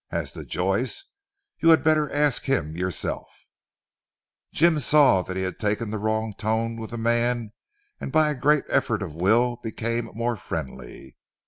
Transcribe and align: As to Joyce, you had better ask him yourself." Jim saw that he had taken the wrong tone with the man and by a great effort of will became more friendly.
As 0.09 0.31
to 0.31 0.43
Joyce, 0.43 1.11
you 1.59 1.69
had 1.69 1.83
better 1.83 2.11
ask 2.11 2.45
him 2.45 2.75
yourself." 2.75 3.45
Jim 4.51 4.79
saw 4.79 5.21
that 5.21 5.37
he 5.37 5.43
had 5.43 5.59
taken 5.59 5.91
the 5.91 5.99
wrong 5.99 6.33
tone 6.33 6.75
with 6.77 6.89
the 6.89 6.97
man 6.97 7.51
and 7.99 8.11
by 8.11 8.31
a 8.31 8.33
great 8.33 8.63
effort 8.67 9.03
of 9.03 9.13
will 9.13 9.57
became 9.57 10.05
more 10.15 10.35
friendly. 10.35 11.17